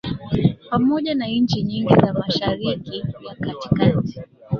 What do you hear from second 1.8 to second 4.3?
za Mashariki ya Kati kati